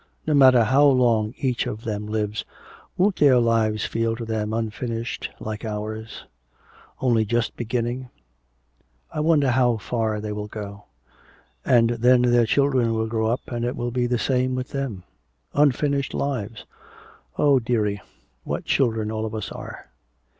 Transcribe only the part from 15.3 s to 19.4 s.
Unfinished lives. Oh, dearie, what children all of